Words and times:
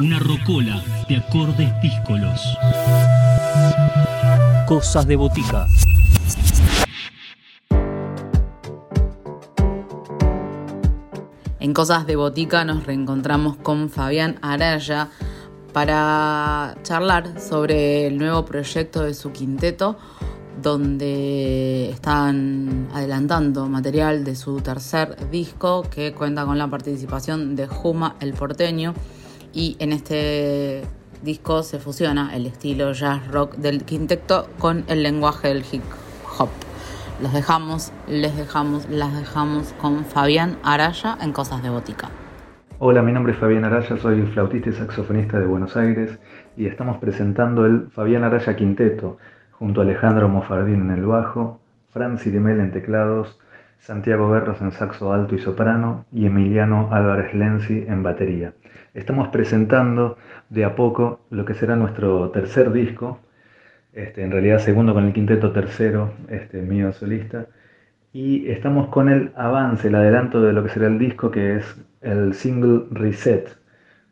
Una 0.00 0.18
rocola 0.18 0.82
de 1.08 1.18
acordes 1.18 1.72
díscolos. 1.80 2.40
Cosas 4.66 5.06
de 5.06 5.14
botica. 5.14 5.68
En 11.60 11.72
Cosas 11.72 12.06
de 12.08 12.16
Botica 12.16 12.64
nos 12.64 12.84
reencontramos 12.84 13.56
con 13.56 13.88
Fabián 13.88 14.36
Araya 14.42 15.10
para 15.72 16.76
charlar 16.82 17.40
sobre 17.40 18.08
el 18.08 18.18
nuevo 18.18 18.44
proyecto 18.44 19.04
de 19.04 19.14
su 19.14 19.30
quinteto, 19.30 19.96
donde 20.60 21.90
están 21.90 22.88
adelantando 22.92 23.68
material 23.68 24.24
de 24.24 24.34
su 24.34 24.60
tercer 24.60 25.30
disco 25.30 25.82
que 25.88 26.12
cuenta 26.14 26.44
con 26.44 26.58
la 26.58 26.68
participación 26.68 27.54
de 27.54 27.68
Juma 27.68 28.16
el 28.18 28.34
Porteño 28.34 28.92
y 29.54 29.76
en 29.78 29.92
este 29.92 30.82
disco 31.22 31.62
se 31.62 31.78
fusiona 31.78 32.34
el 32.34 32.46
estilo 32.46 32.92
jazz 32.92 33.26
rock 33.30 33.54
del 33.54 33.84
quinteto 33.84 34.48
con 34.58 34.84
el 34.88 35.02
lenguaje 35.02 35.48
del 35.48 35.64
hip 35.70 35.82
hop. 36.38 36.48
Los 37.22 37.32
dejamos, 37.32 37.92
les 38.08 38.36
dejamos, 38.36 38.88
las 38.90 39.16
dejamos 39.16 39.72
con 39.74 40.04
Fabián 40.04 40.58
Araya 40.64 41.16
en 41.22 41.32
Cosas 41.32 41.62
de 41.62 41.70
Botica. 41.70 42.10
Hola, 42.80 43.02
mi 43.02 43.12
nombre 43.12 43.32
es 43.32 43.38
Fabián 43.38 43.64
Araya, 43.64 43.96
soy 43.96 44.22
flautista 44.26 44.70
y 44.70 44.72
saxofonista 44.72 45.38
de 45.38 45.46
Buenos 45.46 45.76
Aires 45.76 46.18
y 46.56 46.66
estamos 46.66 46.98
presentando 46.98 47.64
el 47.64 47.88
Fabián 47.92 48.24
Araya 48.24 48.56
Quinteto 48.56 49.18
junto 49.52 49.80
a 49.80 49.84
Alejandro 49.84 50.28
Mofardín 50.28 50.82
en 50.82 50.90
el 50.90 51.06
bajo, 51.06 51.60
Franci 51.92 52.30
Dimel 52.30 52.58
en 52.58 52.72
teclados, 52.72 53.38
Santiago 53.78 54.30
Berros 54.30 54.60
en 54.60 54.72
saxo 54.72 55.12
alto 55.12 55.34
y 55.34 55.38
soprano 55.38 56.06
y 56.12 56.26
Emiliano 56.26 56.88
Álvarez 56.92 57.34
Lenzi 57.34 57.84
en 57.86 58.02
batería. 58.02 58.52
Estamos 58.94 59.28
presentando 59.28 60.16
de 60.50 60.64
a 60.64 60.74
poco 60.74 61.20
lo 61.30 61.44
que 61.44 61.54
será 61.54 61.76
nuestro 61.76 62.30
tercer 62.30 62.72
disco, 62.72 63.20
este, 63.92 64.22
en 64.22 64.30
realidad 64.30 64.58
segundo 64.58 64.94
con 64.94 65.04
el 65.04 65.12
quinteto, 65.12 65.52
tercero 65.52 66.12
este, 66.28 66.62
mío 66.62 66.92
solista. 66.92 67.46
Y 68.12 68.48
estamos 68.50 68.88
con 68.88 69.08
el 69.08 69.32
avance, 69.36 69.88
el 69.88 69.94
adelanto 69.96 70.40
de 70.40 70.52
lo 70.52 70.62
que 70.62 70.68
será 70.68 70.86
el 70.86 70.98
disco, 70.98 71.30
que 71.30 71.56
es 71.56 71.76
el 72.00 72.34
single 72.34 72.84
Reset, 72.90 73.56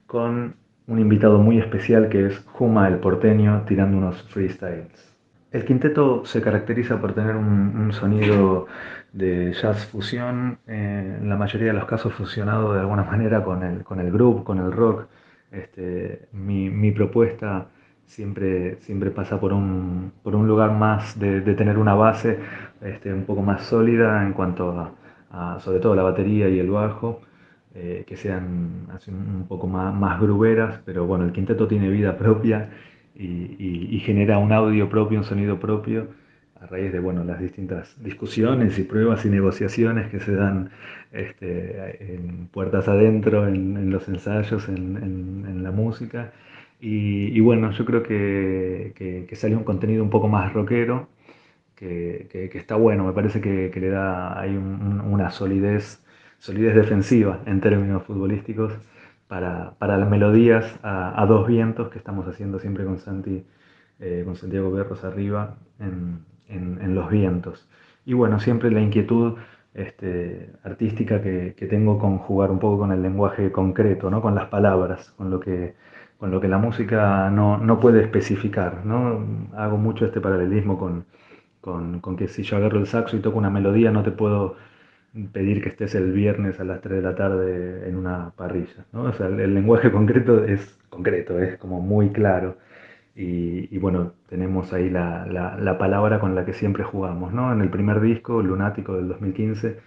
con 0.07 0.57
un 0.87 0.99
invitado 0.99 1.39
muy 1.39 1.59
especial 1.59 2.09
que 2.09 2.27
es 2.27 2.39
Juma 2.47 2.89
el 2.89 2.97
porteño 2.97 3.63
tirando 3.67 3.99
unos 3.99 4.23
freestyles. 4.25 5.13
El 5.53 5.65
quinteto 5.65 6.25
se 6.25 6.41
caracteriza 6.41 7.01
por 7.01 7.15
tener 7.15 7.37
un, 7.37 7.93
sonido 7.93 8.67
de 9.13 9.53
jazz 9.53 9.87
fusión, 9.87 10.59
eh, 10.67 11.19
en 11.21 11.29
la 11.29 11.37
mayoría 11.37 11.69
de 11.69 11.75
los 11.75 11.87
casos 11.87 12.13
fusionado 12.15 12.73
de 12.75 12.81
alguna 12.81 13.05
manera 13.05 13.45
con 13.45 13.63
el, 13.63 13.85
con 13.85 14.01
el 14.01 14.11
groove, 14.11 14.45
con 14.45 14.59
el 14.59 14.73
rock. 14.73 15.07
Este, 15.51 16.29
mi, 16.33 16.71
mi 16.71 16.93
propuesta 16.93 17.69
siempre, 18.07 18.77
siempre 18.81 19.11
pasa 19.11 19.41
por 19.41 19.53
un, 19.53 20.13
por 20.23 20.35
un 20.35 20.47
lugar 20.47 20.73
más 20.73 21.19
de, 21.19 21.41
tener 21.55 21.79
una 21.79 21.95
base 21.95 22.39
este, 22.81 23.13
un 23.13 23.25
poco 23.25 23.43
más 23.43 23.63
sólida 23.65 24.23
en 24.25 24.33
cuanto 24.33 24.93
a, 25.31 25.61
sobre 25.61 25.81
todo 25.81 25.95
la 25.95 26.03
batería 26.03 26.49
y 26.49 26.59
el 26.59 26.71
bajo, 26.71 27.23
eh, 27.75 28.05
que 28.07 28.17
sean 28.17 28.87
un 29.09 29.47
poco 29.49 29.67
más, 29.67 29.95
más 29.95 30.21
gruberas, 30.21 30.81
pero 30.85 31.07
bueno, 31.07 31.25
el 31.25 31.33
quinteto 31.33 31.67
tiene 31.69 31.89
vida 31.89 32.19
propia 32.19 32.71
y, 33.15 33.99
genera 34.05 34.39
un 34.39 34.53
audio 34.53 34.89
propio, 34.89 35.19
un 35.19 35.25
sonido 35.25 35.59
propio 35.59 36.09
a 36.63 36.67
raíz 36.67 36.93
de 36.93 37.01
bueno, 37.01 37.25
las 37.25 37.41
distintas 37.41 38.01
discusiones 38.03 38.79
y 38.79 38.85
pruebas 38.85 39.25
y 39.25 39.31
negociaciones 39.31 40.11
que 40.11 40.21
se 40.21 40.35
dan 40.35 40.71
este, 41.11 42.15
en 42.15 42.47
puertas 42.49 42.87
adentro, 42.89 43.49
en, 43.49 43.91
los 43.91 44.09
ensayos, 44.09 44.69
en, 44.69 45.63
la 45.63 45.71
música. 45.73 46.33
Y, 46.81 47.39
bueno, 47.41 47.71
yo 47.73 47.85
creo 47.85 48.03
que, 48.03 48.93
que, 49.29 49.37
sale 49.37 49.57
un 49.57 49.65
contenido 49.65 50.03
un 50.03 50.11
poco 50.11 50.29
más 50.29 50.53
rockero, 50.53 51.09
que, 51.77 52.29
que 52.31 52.59
está 52.59 52.77
bueno, 52.77 53.05
me 53.05 53.13
parece 53.13 53.41
que, 53.41 53.73
le 53.75 53.89
da 53.89 54.41
hay 54.41 54.57
una 54.57 55.31
solidez, 55.31 56.03
solidez 56.39 56.75
defensiva 56.75 57.41
en 57.47 57.61
términos 57.61 58.05
futbolísticos 58.05 58.73
para, 59.27 59.75
para 59.79 59.97
las 59.97 60.09
melodías 60.09 60.79
a, 60.83 61.25
dos 61.27 61.47
vientos 61.48 61.89
que 61.91 61.98
estamos 61.98 62.27
haciendo 62.29 62.59
siempre 62.61 62.85
con 62.85 62.98
Santi, 62.98 63.45
eh, 64.01 64.23
con 64.25 64.36
Santiago 64.36 64.70
Berros 64.70 65.05
arriba 65.05 65.57
en, 66.52 66.95
los 66.95 67.11
vientos. 67.11 67.68
Y 68.05 68.14
bueno, 68.14 68.40
siempre 68.40 68.70
la 68.70 68.80
inquietud 68.80 69.39
este, 69.74 70.51
artística 70.64 71.23
que, 71.23 71.55
tengo 71.70 71.98
con 71.98 72.18
jugar 72.18 72.51
un 72.51 72.58
poco 72.58 72.79
con 72.79 72.92
el 72.92 73.02
lenguaje 73.02 73.52
concreto, 73.52 74.11
¿no? 74.11 74.20
con 74.23 74.35
las 74.35 74.48
palabras, 74.48 75.11
con 75.12 75.30
lo 75.30 75.41
que 75.41 75.74
con 76.18 76.30
lo 76.30 76.41
que 76.41 76.46
la 76.46 76.58
música 76.58 77.30
no, 77.30 77.58
no 77.58 77.80
puede 77.80 78.01
especificar. 78.01 78.86
¿no? 78.86 79.27
Hago 79.57 79.77
mucho 79.77 80.07
este 80.07 80.20
paralelismo 80.20 80.79
con, 80.79 81.05
con, 81.61 81.98
con, 82.01 82.17
que 82.17 82.29
si 82.29 82.45
yo 82.45 82.58
agarro 82.58 82.79
el 82.79 82.86
saxo 82.86 83.17
y 83.17 83.20
toco 83.20 83.39
una 83.39 83.51
melodía, 83.51 83.91
no 83.91 84.05
te 84.05 84.12
puedo 84.12 84.57
pedir 85.33 85.62
que 85.62 85.68
estés 85.70 85.95
el 85.95 86.12
viernes 86.12 86.58
a 86.61 86.64
las 86.64 86.80
3 86.80 86.96
de 86.96 87.02
la 87.02 87.14
tarde 87.14 87.89
en 87.89 87.96
una 87.96 88.30
parrilla. 88.36 88.86
¿no? 88.92 89.02
O 89.05 89.12
sea, 89.12 89.27
el, 89.27 89.55
lenguaje 89.55 89.91
concreto 89.92 90.45
es 90.45 90.79
concreto, 90.89 91.39
es 91.39 91.58
como 91.58 91.80
muy 91.80 92.11
claro. 92.11 92.57
Y, 93.14 93.77
bueno, 93.78 94.12
tenemos 94.28 94.73
ahí 94.73 94.89
la, 94.89 95.27
la, 95.27 95.56
la, 95.58 95.77
palabra 95.78 96.18
con 96.18 96.34
la 96.34 96.46
que 96.46 96.55
siempre 96.55 96.83
jugamos. 96.83 97.33
¿no? 97.33 97.52
En 97.52 97.61
el 97.61 97.68
primer 97.70 98.00
disco, 98.00 98.42
Lunático 98.42 98.95
del 98.95 99.08
2015, 99.08 99.78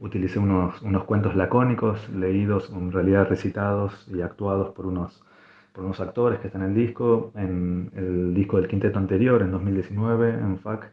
utilicé 0.00 0.38
unos, 0.38 0.82
unos 0.82 1.04
cuentos 1.04 1.34
lacónicos, 1.34 2.08
leídos, 2.10 2.70
en 2.70 2.92
realidad 2.92 3.28
recitados 3.28 4.06
y 4.12 4.20
actuados 4.20 4.74
por 4.74 4.86
unos 4.86 5.24
por 5.74 5.84
unos 5.84 6.00
actores 6.00 6.38
que 6.38 6.46
están 6.46 6.62
en 6.62 6.68
el 6.68 6.74
disco, 6.74 7.32
en 7.34 7.90
el 7.96 8.32
disco 8.32 8.58
del 8.58 8.68
quinteto 8.68 8.96
anterior, 9.00 9.42
en 9.42 9.50
2019, 9.50 10.30
en 10.30 10.58
FAC. 10.60 10.92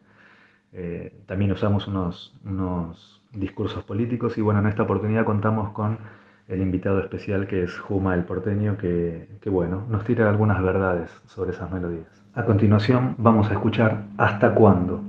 Eh, 0.73 1.21
también 1.27 1.51
usamos 1.51 1.87
unos, 1.87 2.33
unos 2.43 3.21
discursos 3.31 3.83
políticos 3.83 4.39
y 4.39 4.41
bueno, 4.41 4.59
en 4.59 4.67
esta 4.67 4.81
oportunidad 4.81 5.23
contamos 5.23 5.71
con 5.73 5.99
el 6.51 6.61
invitado 6.61 6.99
especial 6.99 7.47
que 7.47 7.63
es 7.63 7.79
Juma 7.79 8.13
el 8.13 8.23
Porteño, 8.23 8.77
que, 8.77 9.27
que, 9.41 9.49
bueno, 9.49 9.85
nos 9.89 10.03
tira 10.03 10.29
algunas 10.29 10.61
verdades 10.61 11.09
sobre 11.25 11.51
esas 11.51 11.71
melodías. 11.71 12.07
A 12.35 12.43
continuación 12.43 13.15
vamos 13.17 13.49
a 13.49 13.53
escuchar 13.53 14.03
Hasta 14.17 14.53
cuándo, 14.53 15.01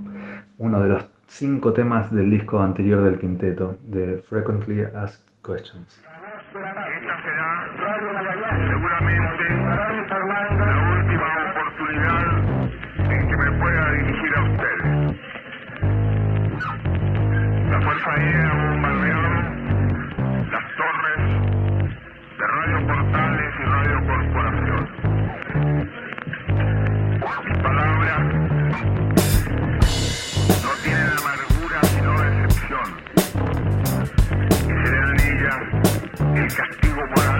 uno 0.59 0.81
de 0.81 0.89
los 0.89 1.07
cinco 1.27 1.73
temas 1.73 2.13
del 2.13 2.31
disco 2.31 2.61
anterior 2.61 3.03
del 3.03 3.19
quinteto, 3.19 3.77
de 3.83 4.23
Frequently 4.29 4.83
Asked 4.95 5.25
Questions. 5.45 6.03
Esta 17.65 18.62
castigo 36.55 37.03
moral. 37.17 37.31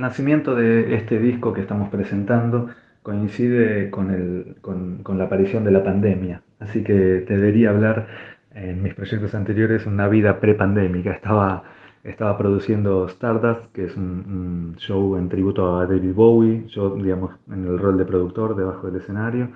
El 0.00 0.06
nacimiento 0.06 0.54
de 0.54 0.94
este 0.94 1.18
disco 1.18 1.52
que 1.52 1.60
estamos 1.60 1.90
presentando 1.90 2.70
coincide 3.02 3.90
con, 3.90 4.10
el, 4.10 4.56
con, 4.62 5.02
con, 5.02 5.18
la 5.18 5.24
aparición 5.24 5.62
de 5.62 5.72
la 5.72 5.84
pandemia, 5.84 6.40
así 6.58 6.82
que 6.82 7.22
te 7.28 7.36
debería 7.36 7.68
hablar 7.68 8.06
en 8.54 8.82
mis 8.82 8.94
proyectos 8.94 9.34
anteriores 9.34 9.84
una 9.84 10.08
vida 10.08 10.40
prepandémica. 10.40 11.12
Estaba, 11.12 11.64
estaba 12.02 12.38
produciendo 12.38 13.06
Stardust, 13.08 13.70
que 13.74 13.84
es 13.84 13.94
un, 13.94 14.72
un, 14.72 14.76
show 14.78 15.18
en 15.18 15.28
tributo 15.28 15.78
a 15.78 15.84
David 15.84 16.14
Bowie, 16.14 16.64
yo 16.68 16.96
digamos 16.96 17.32
en 17.52 17.66
el 17.66 17.78
rol 17.78 17.98
de 17.98 18.06
productor 18.06 18.56
debajo 18.56 18.86
del 18.86 19.02
escenario. 19.02 19.50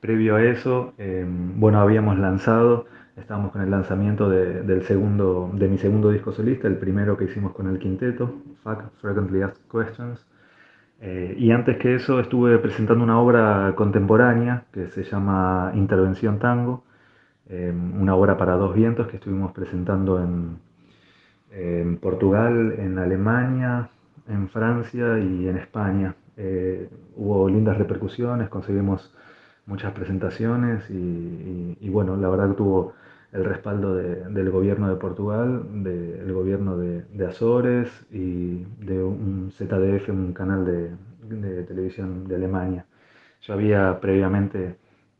Previo 0.00 0.34
a 0.34 0.42
eso, 0.42 0.94
eh, 0.98 1.24
bueno, 1.28 1.80
habíamos 1.80 2.18
lanzado 2.18 2.86
Estábamos 3.16 3.50
con 3.50 3.62
el 3.62 3.70
lanzamiento 3.70 4.28
de, 4.28 4.62
del 4.62 4.82
segundo, 4.82 5.50
de 5.54 5.68
mi 5.68 5.78
segundo 5.78 6.10
disco 6.10 6.32
solista, 6.32 6.68
el 6.68 6.76
primero 6.76 7.16
que 7.16 7.24
hicimos 7.24 7.52
con 7.52 7.66
el 7.66 7.78
quinteto, 7.78 8.42
Fuck 8.62 8.90
Frequently 9.00 9.42
Asked 9.42 9.62
Questions. 9.70 10.26
Eh, 11.00 11.34
y 11.38 11.50
antes 11.50 11.78
que 11.78 11.94
eso 11.94 12.20
estuve 12.20 12.58
presentando 12.58 13.04
una 13.04 13.18
obra 13.18 13.74
contemporánea 13.74 14.64
que 14.72 14.88
se 14.88 15.02
llama 15.04 15.72
Intervención 15.74 16.38
Tango, 16.38 16.84
eh, 17.48 17.72
una 17.72 18.14
obra 18.14 18.36
para 18.36 18.54
dos 18.56 18.74
vientos 18.74 19.06
que 19.08 19.16
estuvimos 19.16 19.52
presentando 19.52 20.22
en, 20.22 20.58
Portugal, 22.02 22.74
en 22.78 22.98
Alemania, 22.98 23.88
en 24.28 24.48
Francia 24.50 25.18
y 25.18 25.48
en 25.48 25.56
España. 25.56 26.14
Eh, 26.36 26.90
hubo 27.16 27.48
lindas 27.48 27.78
repercusiones, 27.78 28.50
conseguimos 28.50 29.10
muchas 29.64 29.92
presentaciones 29.92 30.88
y, 30.90 31.88
bueno, 31.88 32.16
la 32.16 32.28
verdad 32.28 32.50
que 32.50 32.56
tuvo 32.56 32.92
el 33.32 33.44
respaldo 33.44 33.94
de, 33.94 34.24
del 34.24 34.50
gobierno 34.50 34.88
de 34.88 34.96
Portugal, 34.96 35.62
del 35.82 36.32
gobierno 36.32 36.76
de, 36.76 37.02
de, 37.02 37.26
Azores 37.26 37.88
y 38.10 38.64
de 38.80 39.02
un 39.02 39.50
ZDF, 39.52 40.08
un 40.08 40.32
canal 40.32 40.64
de, 40.64 41.64
televisión 41.64 42.28
de 42.28 42.36
Alemania. 42.36 42.86
Yo 43.42 43.54
había 43.54 43.98
previamente 44.00 44.76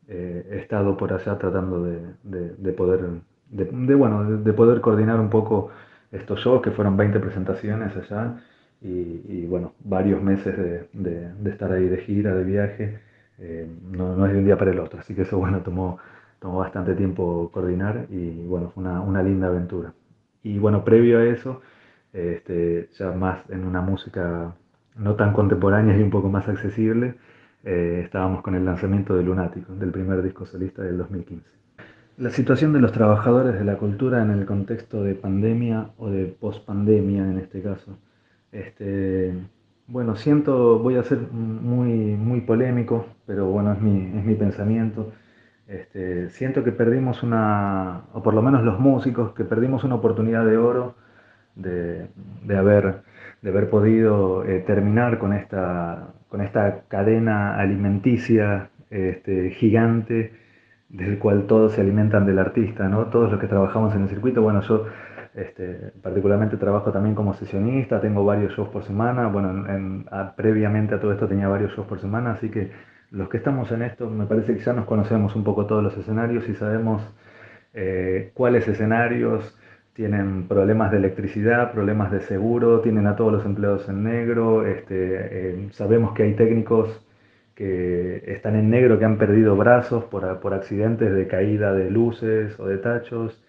eh, 0.07 0.59
estado 0.61 0.95
por 0.95 1.13
allá 1.13 1.37
tratando 1.37 1.83
de, 1.83 2.73
poder, 2.73 3.01
de, 3.49 3.95
bueno, 3.95 4.37
de, 4.37 4.53
poder 4.53 4.81
coordinar 4.81 5.19
un 5.19 5.29
poco 5.29 5.69
estos 6.11 6.39
shows, 6.39 6.61
que 6.61 6.71
fueron 6.71 6.95
20 6.95 7.19
presentaciones 7.19 7.95
allá, 7.95 8.37
y, 8.81 9.21
y 9.27 9.45
bueno, 9.47 9.73
varios 9.83 10.21
meses 10.21 10.55
de, 10.93 11.31
estar 11.45 11.71
ahí 11.71 11.87
de 11.87 11.97
gira, 11.97 12.33
de 12.33 12.43
viaje, 12.43 12.99
eh, 13.39 13.67
no, 13.91 14.15
no 14.15 14.25
es 14.25 14.33
de 14.33 14.39
un 14.39 14.45
día 14.45 14.57
para 14.57 14.71
el 14.71 14.79
otro, 14.79 14.99
así 14.99 15.13
que 15.13 15.23
eso 15.23 15.37
bueno, 15.37 15.61
tomó 15.61 15.99
tomó 16.39 16.59
bastante 16.59 16.95
tiempo 16.95 17.49
coordinar 17.51 18.07
y 18.09 18.45
bueno, 18.45 18.71
fue 18.73 18.83
una, 18.83 19.01
una 19.01 19.23
linda 19.23 19.47
aventura. 19.47 19.93
Y 20.43 20.59
bueno, 20.59 20.83
previo 20.83 21.19
a 21.19 21.25
eso, 21.25 21.61
este, 22.13 22.89
ya 22.97 23.11
más 23.11 23.49
en 23.49 23.65
una 23.65 23.81
música 23.81 24.55
no 24.95 25.15
tan 25.15 25.33
contemporánea 25.33 25.97
y 25.97 26.01
un 26.01 26.09
poco 26.09 26.29
más 26.29 26.47
accesible, 26.47 27.15
eh, 27.63 28.01
estábamos 28.03 28.41
con 28.41 28.55
el 28.55 28.65
lanzamiento 28.65 29.15
de 29.15 29.23
Lunático, 29.23 29.73
del 29.73 29.91
primer 29.91 30.21
disco 30.21 30.45
solista 30.45 30.81
del 30.83 30.97
2015. 30.97 31.45
La 32.17 32.31
situación 32.31 32.73
de 32.73 32.79
los 32.79 32.91
trabajadores 32.91 33.53
de 33.53 33.65
la 33.65 33.77
cultura 33.77 34.23
en 34.23 34.31
el 34.31 34.45
contexto 34.45 35.03
de 35.03 35.13
pandemia 35.15 35.91
o 35.97 36.09
de 36.09 36.25
pospandemia 36.25 37.23
en 37.29 37.37
este 37.37 37.61
caso. 37.61 37.97
Este, 38.51 39.33
bueno, 39.85 40.15
siento, 40.15 40.79
voy 40.79 40.95
a 40.95 41.03
ser 41.03 41.19
muy, 41.31 41.89
muy 42.15 42.41
polémico, 42.41 43.05
pero 43.25 43.45
bueno, 43.47 43.73
es 43.73 43.81
mi, 43.81 44.17
es 44.17 44.25
mi 44.25 44.35
pensamiento. 44.35 45.11
Este, 45.67 46.29
siento 46.29 46.63
que 46.63 46.71
perdimos 46.71 47.23
una, 47.23 48.03
o 48.13 48.23
por 48.23 48.33
lo 48.33 48.41
menos 48.41 48.63
los 48.63 48.79
músicos, 48.79 49.33
que 49.33 49.43
perdimos 49.43 49.83
una 49.83 49.95
oportunidad 49.95 50.45
de 50.45 50.57
oro 50.57 50.95
de, 51.55 52.07
de 52.43 52.57
haber, 52.57 53.01
de 53.41 53.49
haber 53.49 53.69
podido 53.69 54.45
eh, 54.45 54.59
terminar 54.65 55.19
con 55.19 55.33
esta, 55.33 56.13
con 56.29 56.41
esta 56.41 56.83
cadena 56.87 57.57
alimenticia 57.57 58.69
este, 58.89 59.49
gigante 59.51 60.33
del 60.89 61.19
cual 61.19 61.47
todos 61.47 61.73
se 61.73 61.81
alimentan 61.81 62.25
del 62.25 62.39
artista, 62.39 62.87
¿no? 62.87 63.07
Todos 63.07 63.31
los 63.31 63.39
que 63.41 63.47
trabajamos 63.47 63.93
en 63.93 64.03
el 64.03 64.09
circuito, 64.09 64.41
bueno, 64.41 64.61
yo 64.61 64.85
este, 65.35 65.91
particularmente 66.01 66.55
trabajo 66.55 66.91
también 66.91 67.13
como 67.13 67.33
sesionista, 67.33 67.99
tengo 67.99 68.23
varios 68.23 68.53
shows 68.53 68.69
por 68.69 68.83
semana, 68.83 69.27
bueno, 69.27 69.67
en, 69.67 70.05
a, 70.11 70.33
previamente 70.35 70.95
a 70.95 70.99
todo 71.01 71.11
esto 71.11 71.27
tenía 71.27 71.49
varios 71.49 71.73
shows 71.73 71.87
por 71.87 71.99
semana, 71.99 72.31
así 72.31 72.49
que 72.49 72.71
los 73.11 73.29
que 73.29 73.37
estamos 73.37 73.71
en 73.71 73.81
esto, 73.83 74.09
me 74.09 74.25
parece 74.25 74.55
que 74.55 74.63
ya 74.63 74.73
nos 74.73 74.85
conocemos 74.85 75.35
un 75.35 75.43
poco 75.43 75.65
todos 75.65 75.83
los 75.83 75.97
escenarios 75.97 76.47
y 76.49 76.55
sabemos 76.55 77.01
eh, 77.73 78.31
cuáles 78.33 78.67
escenarios 78.67 79.57
tienen 79.93 80.47
problemas 80.47 80.91
de 80.91 80.97
electricidad, 80.97 81.71
problemas 81.71 82.11
de 82.11 82.21
seguro, 82.21 82.81
tienen 82.81 83.07
a 83.07 83.15
todos 83.15 83.33
los 83.33 83.45
empleados 83.45 83.89
en 83.89 84.03
negro, 84.03 84.65
este, 84.65 84.95
eh, 84.95 85.69
sabemos 85.71 86.13
que 86.13 86.23
hay 86.23 86.33
técnicos 86.35 87.03
que 87.55 88.23
están 88.27 88.55
en 88.55 88.69
negro, 88.69 88.99
que 88.99 89.05
han 89.05 89.17
perdido 89.17 89.55
brazos 89.55 90.03
por, 90.03 90.39
por 90.39 90.53
accidentes 90.53 91.11
de 91.11 91.27
caída 91.27 91.73
de 91.73 91.89
luces 91.89 92.59
o 92.59 92.67
de 92.67 92.77
tachos. 92.77 93.43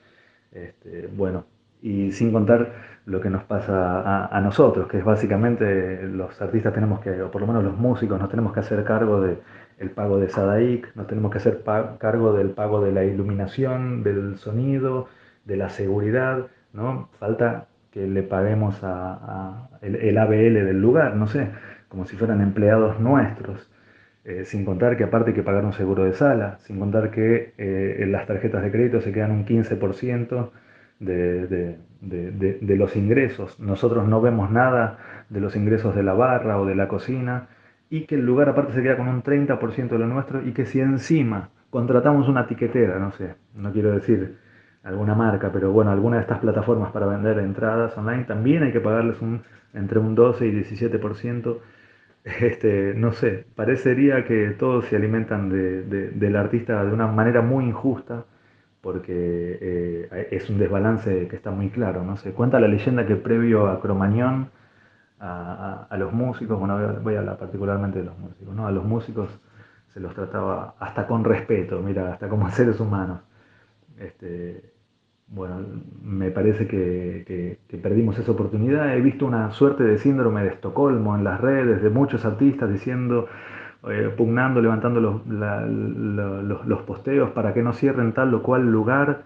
Este, 0.53 1.09
bueno, 1.15 1.45
y 1.83 2.13
sin 2.13 2.33
contar 2.33 2.73
lo 3.09 3.21
que 3.21 3.31
nos 3.31 3.43
pasa 3.45 4.27
a, 4.27 4.41
nosotros, 4.41 4.87
que 4.87 4.99
es 4.99 5.05
básicamente 5.05 6.03
los 6.03 6.41
artistas 6.43 6.75
tenemos 6.75 7.01
que, 7.01 7.23
o 7.23 7.31
por 7.31 7.41
lo 7.41 7.47
menos 7.47 7.65
los 7.65 7.77
músicos, 7.77 8.21
nos 8.21 8.29
tenemos 8.29 8.53
que 8.53 8.61
hacer 8.61 8.85
cargo 8.85 9.21
del 9.23 9.39
el 9.79 9.91
pago 9.91 10.19
de 10.19 10.29
Sadaic, 10.29 10.95
nos 10.97 11.07
tenemos 11.07 11.31
que 11.31 11.39
hacer 11.39 11.63
cargo 11.99 12.33
del 12.33 12.51
pago 12.51 12.83
de 12.83 12.93
la 12.93 13.05
iluminación, 13.05 14.03
del 14.03 14.37
sonido, 14.37 15.09
de 15.45 15.57
la 15.57 15.69
seguridad, 15.71 16.49
¿no? 16.73 17.09
Falta 17.19 17.69
que 17.93 18.07
le 18.07 18.23
paguemos 18.23 18.81
a, 18.83 19.69
el, 19.81 20.19
ABL 20.19 20.55
del 20.65 20.81
lugar, 20.81 21.15
no 21.17 21.29
sé, 21.29 21.49
como 21.89 22.07
si 22.07 22.17
fueran 22.17 22.41
empleados 22.41 22.99
nuestros. 23.01 23.71
Eh, 24.25 24.45
sin 24.45 24.65
contar 24.65 24.97
que 24.97 25.05
aparte 25.05 25.31
hay 25.31 25.37
que 25.37 25.43
pagar 25.43 25.65
un 25.65 25.73
seguro 25.73 26.05
de 26.05 26.13
sala, 26.13 26.59
sin 26.59 26.79
contar 26.79 27.11
que 27.11 27.55
eh, 27.57 28.05
las 28.11 28.27
tarjetas 28.27 28.63
de 28.63 28.71
crédito 28.71 29.01
se 29.01 29.13
quedan 29.13 29.31
un 29.31 29.47
15% 29.47 30.51
de, 31.01 31.47
de, 31.47 31.79
de, 32.01 32.59
de, 32.61 32.77
los 32.77 32.97
ingresos. 32.97 33.59
Nosotros 33.61 34.07
no 34.09 34.21
vemos 34.21 34.51
nada 34.51 34.99
de 35.29 35.41
los 35.41 35.57
ingresos 35.57 35.95
de 35.95 36.03
la 36.03 36.15
barra 36.15 36.61
o 36.61 36.67
de 36.67 36.75
la 36.75 36.89
cocina 36.89 37.49
y 37.91 38.03
que 38.07 38.17
el 38.17 38.27
lugar 38.27 38.49
aparte 38.49 38.73
se 38.73 38.83
queda 38.83 38.97
con 38.97 39.09
un 39.09 39.23
30% 39.23 39.89
de 39.89 39.99
lo 39.99 40.07
nuestro 40.07 40.47
y 40.47 40.53
que 40.53 40.67
si 40.67 40.81
encima 40.81 41.51
contratamos 41.71 42.29
una 42.29 42.47
tiquetera, 42.47 42.99
no 42.99 43.13
sé, 43.13 43.35
no 43.55 43.73
quiero 43.73 43.93
decir 43.93 44.37
alguna 44.83 45.15
marca, 45.15 45.51
pero 45.53 45.73
bueno, 45.73 45.91
alguna 45.91 46.17
de 46.17 46.23
estas 46.23 46.39
plataformas 46.39 46.93
para 46.93 47.07
vender 47.07 47.39
entradas 47.39 47.97
online, 47.97 48.25
también 48.25 48.63
hay 48.63 48.73
que 48.73 48.81
pagarles 48.81 49.21
un, 49.21 49.43
entre 49.75 49.99
un 49.99 50.15
12 50.15 50.47
y 50.47 50.53
17%. 50.53 51.59
Este, 52.25 52.93
no 52.95 53.13
sé, 53.13 53.47
parecería 53.55 54.25
que 54.25 54.51
todos 54.51 54.87
se 54.87 54.97
alimentan 54.97 55.49
de, 55.49 55.83
de, 55.85 56.11
del 56.11 56.37
artista 56.37 56.85
de 56.85 56.93
una 56.93 57.07
manera 57.07 57.41
muy 57.43 57.65
injusta 57.65 58.25
porque 58.81 59.59
eh, 59.61 60.29
es 60.31 60.49
un 60.51 60.59
desbalance 60.59 61.29
que 61.29 61.37
está 61.37 61.51
muy 61.51 61.71
claro. 61.71 62.05
¿no? 62.05 62.17
Se 62.17 62.33
cuenta 62.33 62.61
la 62.61 62.69
leyenda 62.69 63.07
que 63.07 63.17
previo 63.17 63.69
a 63.69 63.81
Cromañón, 63.81 64.51
a, 65.21 65.87
a, 65.91 65.97
los 65.97 66.13
músicos, 66.13 66.59
bueno, 66.59 66.79
voy 67.03 67.17
a, 67.17 67.19
hablar 67.21 67.39
particularmente 67.39 67.99
de 67.99 68.05
los 68.05 68.19
músicos, 68.19 68.55
¿no? 68.55 68.69
a 68.69 68.71
los 68.71 68.85
músicos 68.85 69.29
se 69.93 70.01
los 70.01 70.15
trataba 70.15 70.75
hasta 70.79 71.09
con 71.09 71.25
respeto, 71.25 71.81
mira, 71.81 72.13
hasta 72.13 72.29
como 72.29 72.49
seres 72.53 72.79
humanos. 72.79 73.21
Este, 73.99 74.73
bueno, 75.27 75.57
me 76.03 76.31
parece 76.31 76.67
que, 76.67 77.59
que, 77.69 77.79
perdimos 77.79 78.19
esa 78.19 78.33
oportunidad. 78.33 78.97
He 78.97 79.01
visto 79.01 79.27
una 79.27 79.51
suerte 79.51 79.85
de 79.85 79.99
síndrome 79.99 80.43
de 80.43 80.49
Estocolmo 80.51 81.17
en 81.17 81.25
las 81.25 81.41
redes 81.41 81.83
de 81.83 81.91
muchos 81.91 82.25
artistas 82.25 82.71
diciendo 82.71 83.29
eh, 83.89 84.13
pugnando, 84.17 84.61
levantando 84.61 85.01
los, 85.01 85.27
la, 85.27 85.65
los, 85.67 86.83
posteos 86.83 87.31
para 87.31 87.55
que 87.55 87.63
no 87.63 87.73
cierren 87.73 88.13
tal 88.13 88.35
o 88.35 88.43
cual 88.43 88.71
lugar, 88.71 89.25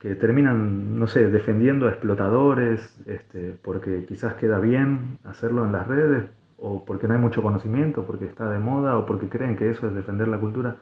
que 0.00 0.16
terminan, 0.16 0.98
no 0.98 1.06
sé, 1.06 1.30
defendiendo 1.30 1.86
a 1.86 1.90
explotadores, 1.90 3.00
este, 3.06 3.54
porque 3.62 4.04
quizás 4.06 4.34
queda 4.34 4.58
bien 4.58 5.18
hacerlo 5.24 5.64
en 5.64 5.72
las 5.72 5.86
redes, 5.86 6.24
o 6.58 6.84
porque 6.84 7.06
no 7.06 7.14
hay 7.14 7.20
mucho 7.20 7.42
conocimiento, 7.42 8.04
porque 8.04 8.24
está 8.26 8.50
de 8.50 8.58
moda, 8.58 8.98
o 8.98 9.06
porque 9.06 9.28
creen 9.28 9.56
que 9.56 9.70
eso 9.70 9.86
es 9.86 9.94
defender 9.94 10.28
la 10.28 10.38
cultura. 10.38 10.76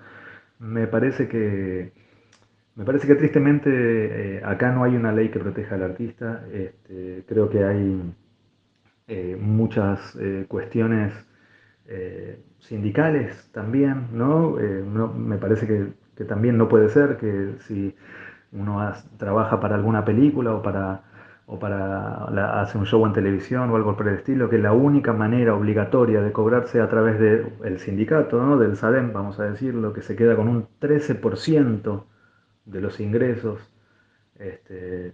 Me 0.58 0.86
parece 0.86 1.28
que, 1.28 1.92
me 2.76 2.84
parece 2.84 3.06
que 3.06 3.14
tristemente 3.16 4.38
eh, 4.38 4.42
acá 4.44 4.72
no 4.72 4.84
hay 4.84 4.96
una 4.96 5.12
ley 5.12 5.28
que 5.30 5.38
proteja 5.38 5.74
al 5.74 5.82
artista. 5.82 6.44
Este, 6.52 7.24
creo 7.28 7.50
que 7.50 7.64
hay 7.64 8.14
eh, 9.08 9.36
muchas 9.38 10.16
eh, 10.20 10.46
cuestiones 10.48 11.12
eh, 11.90 12.40
sindicales 12.60 13.50
también, 13.52 14.08
¿no? 14.12 14.58
Eh, 14.60 14.84
¿no? 14.86 15.12
Me 15.12 15.38
parece 15.38 15.66
que, 15.66 15.92
que 16.16 16.24
también 16.24 16.56
no 16.56 16.68
puede 16.68 16.88
ser, 16.88 17.16
que 17.18 17.56
si 17.66 17.94
uno 18.52 18.92
trabaja 19.18 19.60
para 19.60 19.74
alguna 19.76 20.04
película 20.04 20.54
o 20.54 20.62
para, 20.62 21.02
o 21.46 21.58
para 21.58 22.60
hacer 22.62 22.80
un 22.80 22.86
show 22.86 23.04
en 23.06 23.12
televisión 23.12 23.70
o 23.70 23.76
algo 23.76 23.96
por 23.96 24.08
el 24.08 24.14
estilo, 24.16 24.48
que 24.48 24.58
la 24.58 24.72
única 24.72 25.12
manera 25.12 25.54
obligatoria 25.54 26.22
de 26.22 26.32
cobrarse 26.32 26.80
a 26.80 26.88
través 26.88 27.18
del 27.18 27.78
sindicato, 27.80 28.40
¿no? 28.40 28.56
del 28.56 28.76
SADEM, 28.76 29.12
vamos 29.12 29.40
a 29.40 29.44
decirlo, 29.44 29.92
que 29.92 30.02
se 30.02 30.16
queda 30.16 30.36
con 30.36 30.48
un 30.48 30.68
13% 30.80 32.04
de 32.66 32.80
los 32.80 33.00
ingresos, 33.00 33.60
este, 34.38 35.12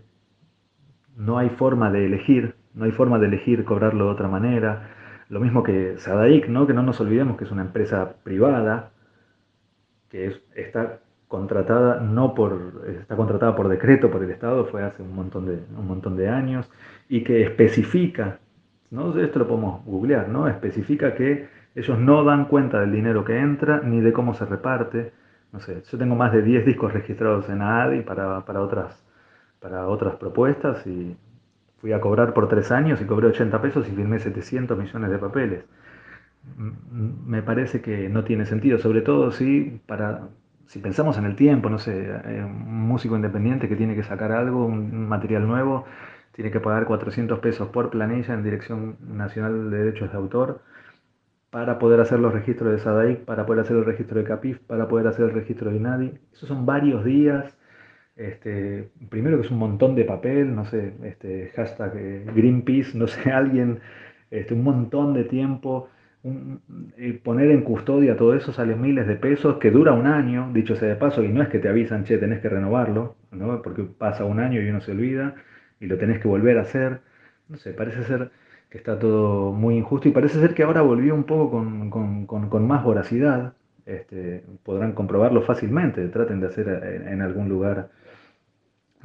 no 1.17 1.39
hay 1.39 1.49
forma 1.51 1.91
de 1.91 2.07
elegir, 2.07 2.55
no 2.75 2.85
hay 2.85 2.93
forma 2.93 3.19
de 3.19 3.27
elegir 3.29 3.65
cobrarlo 3.65 4.07
de 4.07 4.11
otra 4.11 4.29
manera. 4.29 4.91
Lo 5.29 5.41
mismo 5.41 5.63
que 5.63 5.99
Sadaic, 5.99 6.49
¿no? 6.49 6.67
que 6.67 6.73
no 6.73 6.83
nos 6.83 7.01
olvidemos 7.01 7.37
que 7.37 7.45
es 7.45 7.51
una 7.51 7.63
empresa 7.63 8.15
privada, 8.23 8.91
que 10.09 10.41
está 10.55 11.01
contratada 11.29 12.01
no 12.01 12.35
por 12.35 12.85
está 13.01 13.17
contratada 13.17 13.57
por 13.57 13.69
decreto 13.69 14.13
por 14.13 14.23
el 14.23 14.31
Estado 14.31 14.65
fue 14.67 14.85
hace 14.85 15.03
un 15.03 15.13
montón 15.13 15.47
de 15.47 15.59
un 15.77 15.85
montón 15.85 16.17
de 16.17 16.29
años 16.29 16.71
y 17.09 17.25
que 17.25 17.43
especifica 17.43 18.39
no 18.93 19.19
esto 19.19 19.41
lo 19.41 19.49
podemos 19.49 19.85
googlear 19.85 20.29
no 20.29 20.47
especifica 20.47 21.17
que 21.17 21.49
ellos 21.77 21.99
no 21.99 22.25
dan 22.25 22.47
cuenta 22.47 22.81
del 22.81 22.91
dinero 22.91 23.23
que 23.25 23.39
entra 23.39 23.83
ni 23.85 24.01
de 24.01 24.13
cómo 24.15 24.33
se 24.33 24.47
reparte. 24.47 25.13
No 25.53 25.61
sé 25.61 25.83
yo 25.83 25.99
tengo 25.99 26.17
más 26.17 26.33
de 26.33 26.43
10 26.43 26.65
discos 26.65 26.93
registrados 26.93 27.49
en 27.51 27.61
ADI 27.61 28.01
para, 28.01 28.45
para 28.47 28.63
otras 28.63 29.05
para 29.61 29.87
otras 29.87 30.17
propuestas 30.17 30.87
y 30.87 31.17
fui 31.81 31.93
a 31.93 32.01
cobrar 32.01 32.35
por 32.35 32.49
tres 32.49 32.71
años 32.73 33.01
y 33.01 33.05
cobré 33.05 33.29
80 33.29 33.61
pesos 33.63 33.89
y 33.89 33.93
firmé 33.93 34.19
700 34.19 34.79
millones 34.79 35.11
de 35.11 35.19
papeles 35.19 35.65
me 37.27 37.43
parece 37.43 37.81
que 37.81 38.09
no 38.09 38.25
tiene 38.25 38.47
sentido 38.47 38.79
sobre 38.79 39.03
todo 39.03 39.33
si 39.33 39.81
para 39.87 40.29
si 40.67 40.81
pensamos 40.81 41.17
en 41.17 41.27
el 41.27 41.37
tiempo, 41.37 41.71
no 41.71 41.79
sé, 41.79 41.93
eh, 42.25 42.45
un 42.45 42.89
músico 42.89 43.17
independiente 43.17 43.69
que 43.69 43.77
tiene 43.77 43.95
que 43.95 44.03
sacar 44.03 44.33
algo, 44.33 44.67
un 44.67 45.09
material 45.09 45.47
nuevo, 45.47 45.85
tiene 46.33 46.51
que 46.51 46.61
pagar 46.61 46.87
400 46.87 47.39
pesos 47.39 47.69
por 47.69 47.91
planilla 47.91 48.35
en 48.35 48.43
Dirección 48.43 48.97
Nacional 49.01 49.71
de 49.71 49.79
Derechos 49.79 50.11
de 50.11 50.17
Autor 50.17 50.63
para 51.51 51.79
poder 51.79 52.01
hacer 52.01 52.19
los 52.19 52.33
registros 52.33 52.73
de 52.73 52.79
SADAIC, 52.81 53.25
para 53.25 53.47
poder 53.47 53.61
hacer 53.61 53.77
el 53.77 53.85
registro 53.85 54.19
de 54.19 54.25
CAPIF, 54.25 54.59
para 54.61 54.89
poder 54.89 55.07
hacer 55.07 55.27
el 55.27 55.35
registro 55.35 55.71
de 55.71 55.77
INADI. 55.77 56.19
Esos 56.33 56.49
son 56.49 56.67
varios 56.67 57.05
días. 57.05 57.57
Este, 58.17 58.89
primero 59.11 59.39
que 59.39 59.47
es 59.47 59.51
un 59.51 59.59
montón 59.59 59.95
de 59.95 60.05
papel, 60.05 60.55
no 60.55 60.65
sé, 60.65 60.95
este, 61.05 61.53
hashtag 61.55 61.93
eh, 61.97 62.27
Greenpeace, 62.35 62.97
no 62.97 63.07
sé, 63.07 63.31
alguien, 63.33 63.81
este, 64.31 64.55
un 64.55 64.65
montón 64.65 65.15
de 65.15 65.25
tiempo 65.25 65.89
poner 67.23 67.51
en 67.51 67.63
custodia 67.63 68.17
todo 68.17 68.35
eso 68.35 68.53
sale 68.53 68.75
miles 68.75 69.07
de 69.07 69.17
pesos, 69.17 69.59
que 69.59 69.71
dura 69.71 69.93
un 69.93 70.07
año, 70.07 70.51
dicho 70.53 70.75
sea 70.77 70.89
de 70.89 70.97
paso, 70.97 71.23
y 71.23 71.29
no 71.29 71.43
es 71.43 71.49
que 71.49 71.59
te 71.59 71.69
avisan, 71.69 72.05
che, 72.05 72.19
tenés 72.19 72.41
que 72.41 72.49
renovarlo, 72.49 73.17
¿no? 73.31 73.63
porque 73.63 73.85
pasa 73.85 74.25
un 74.25 74.41
año 74.41 74.61
y 74.61 74.69
uno 74.69 74.81
se 74.81 74.93
olvida 74.93 75.35
y 75.81 75.87
lo 75.87 75.99
tenés 75.99 76.21
que 76.21 76.29
volver 76.29 76.59
a 76.59 76.63
hacer. 76.63 77.01
No 77.49 77.57
sé, 77.59 77.73
parece 77.73 78.03
ser 78.05 78.31
que 78.71 78.79
está 78.79 78.99
todo 78.99 79.53
muy 79.53 79.77
injusto 79.77 80.09
y 80.09 80.13
parece 80.13 80.41
ser 80.41 80.55
que 80.55 80.65
ahora 80.65 80.83
volvió 80.83 81.15
un 81.15 81.25
poco 81.25 81.51
con, 81.51 82.67
más 82.67 82.83
voracidad. 82.83 83.55
Este, 83.85 84.43
podrán 84.65 84.93
comprobarlo 84.93 85.43
fácilmente, 85.43 86.09
traten 86.09 86.41
de 86.41 86.49
hacer 86.49 86.69
en, 87.07 87.23
algún 87.23 87.49
lugar, 87.49 87.91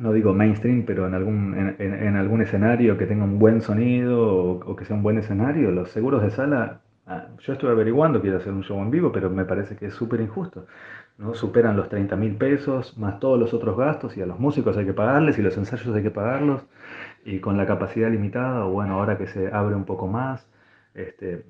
no 0.01 0.11
digo 0.13 0.33
mainstream, 0.33 0.83
pero 0.85 1.07
en 1.07 1.13
algún, 1.13 1.75
en, 1.79 2.15
algún 2.15 2.41
escenario 2.41 2.97
que 2.97 3.05
tenga 3.05 3.23
un 3.23 3.39
buen 3.39 3.61
sonido 3.61 4.59
o, 4.65 4.75
que 4.75 4.85
sea 4.85 4.95
un 4.95 5.03
buen 5.03 5.17
escenario, 5.17 5.71
los 5.71 5.91
seguros 5.91 6.21
de 6.23 6.31
sala 6.31 6.81
Ah, 7.07 7.27
yo 7.39 7.53
estuve 7.53 7.71
averiguando, 7.71 8.21
quiero 8.21 8.37
hacer 8.37 8.53
un 8.53 8.63
show 8.63 8.79
en 8.79 8.89
vivo, 8.91 9.11
pero 9.11 9.29
me 9.29 9.43
parece 9.43 9.75
que 9.75 9.87
es 9.87 9.93
súper 9.93 10.21
injusto. 10.21 10.65
¿no? 11.17 11.33
Superan 11.33 11.75
los 11.75 11.89
30 11.89 12.15
mil 12.15 12.35
pesos, 12.37 12.97
más 12.97 13.19
todos 13.19 13.39
los 13.39 13.53
otros 13.53 13.77
gastos, 13.77 14.15
y 14.17 14.21
a 14.21 14.25
los 14.25 14.39
músicos 14.39 14.77
hay 14.77 14.85
que 14.85 14.93
pagarles, 14.93 15.37
y 15.37 15.41
los 15.41 15.57
ensayos 15.57 15.93
hay 15.95 16.03
que 16.03 16.11
pagarlos, 16.11 16.63
y 17.25 17.39
con 17.39 17.57
la 17.57 17.65
capacidad 17.65 18.09
limitada, 18.09 18.65
o 18.65 18.71
bueno, 18.71 18.95
ahora 18.95 19.17
que 19.17 19.27
se 19.27 19.51
abre 19.51 19.75
un 19.75 19.85
poco 19.85 20.07
más, 20.07 20.47
este, 20.93 21.45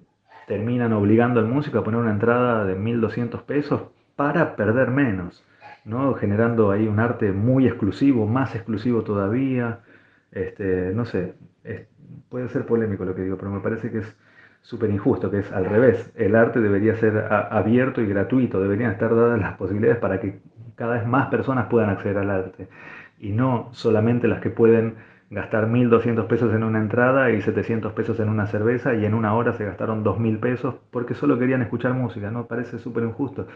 terminan 0.47 0.93
obligando 0.93 1.39
al 1.39 1.47
músico 1.47 1.79
a 1.79 1.83
poner 1.83 1.99
una 1.99 2.11
entrada 2.11 2.65
de 2.65 2.75
1.200 2.75 3.43
pesos 3.43 3.83
para 4.15 4.55
perder 4.55 4.89
menos, 4.89 5.43
¿no? 5.85 6.13
generando 6.15 6.71
ahí 6.71 6.87
un 6.87 6.99
arte 6.99 7.31
muy 7.31 7.67
exclusivo, 7.67 8.27
más 8.27 8.55
exclusivo 8.55 9.03
todavía. 9.03 9.81
Este, 10.31 10.93
no 10.93 11.05
sé, 11.05 11.35
puede 12.29 12.49
ser 12.49 12.65
polémico 12.65 13.05
lo 13.05 13.15
que 13.15 13.23
digo, 13.23 13.37
pero 13.37 13.51
me 13.51 13.59
parece 13.59 13.91
que 13.91 13.99
es 13.99 14.17
súper 14.61 14.89
injusto, 14.89 15.31
que 15.31 15.39
es 15.39 15.51
al 15.51 15.65
revés. 15.65 16.11
El 16.15 16.35
arte 16.35 16.61
debería 16.61 16.95
ser 16.95 17.17
abierto 17.17 18.01
y 18.01 18.07
gratuito, 18.07 18.61
deberían 18.61 18.91
estar 18.91 19.15
dadas 19.15 19.39
las 19.39 19.57
posibilidades 19.57 19.99
para 19.99 20.19
que 20.19 20.39
cada 20.75 20.95
vez 20.95 21.05
más 21.05 21.27
personas 21.29 21.67
puedan 21.67 21.89
acceder 21.89 22.17
al 22.17 22.29
arte. 22.29 22.67
Y 23.19 23.31
no 23.31 23.69
solamente 23.73 24.27
las 24.27 24.41
que 24.41 24.49
pueden 24.49 24.95
gastar 25.29 25.67
1.200 25.67 26.27
pesos 26.27 26.53
en 26.53 26.63
una 26.63 26.79
entrada 26.79 27.31
y 27.31 27.41
700 27.41 27.93
pesos 27.93 28.19
en 28.19 28.29
una 28.29 28.47
cerveza 28.47 28.93
y 28.95 29.05
en 29.05 29.13
una 29.13 29.33
hora 29.33 29.53
se 29.53 29.65
gastaron 29.65 30.03
2.000 30.03 30.39
pesos 30.39 30.75
porque 30.91 31.13
solo 31.13 31.39
querían 31.39 31.61
escuchar 31.61 31.93
música, 31.93 32.31
¿no? 32.31 32.47
Parece 32.47 32.79
súper 32.79 33.03
injusto. 33.03 33.47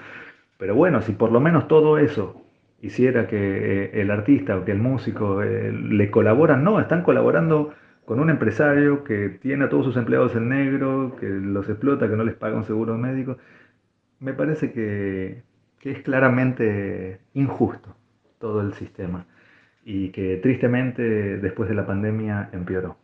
Pero 0.57 0.75
bueno, 0.75 1.01
si 1.01 1.13
por 1.13 1.31
lo 1.31 1.39
menos 1.39 1.67
todo 1.67 1.97
eso 1.97 2.41
hiciera 2.81 3.27
que 3.27 3.37
eh, 3.85 4.01
el 4.01 4.11
artista 4.11 4.57
o 4.57 4.65
que 4.65 4.71
el 4.71 4.79
músico 4.79 5.41
eh, 5.41 5.71
le 5.71 6.11
colaboran, 6.11 6.63
no, 6.63 6.79
están 6.79 7.03
colaborando 7.03 7.73
con 8.05 8.19
un 8.19 8.29
empresario 8.29 9.03
que 9.03 9.29
tiene 9.29 9.65
a 9.65 9.69
todos 9.69 9.85
sus 9.85 9.97
empleados 9.97 10.35
en 10.35 10.49
negro, 10.49 11.15
que 11.19 11.27
los 11.27 11.67
explota, 11.69 12.07
que 12.07 12.15
no 12.15 12.23
les 12.23 12.35
paga 12.35 12.55
un 12.57 12.63
seguro 12.65 12.97
médico, 12.97 13.37
me 14.19 14.33
parece 14.33 14.71
que, 14.71 15.43
que 15.79 15.91
es 15.91 16.01
claramente 16.03 17.19
injusto 17.33 17.95
todo 18.39 18.61
el 18.61 18.73
sistema 18.73 19.25
y 19.83 20.09
que 20.09 20.37
tristemente 20.37 21.03
después 21.37 21.69
de 21.69 21.75
la 21.75 21.85
pandemia 21.85 22.49
empeoró. 22.53 22.97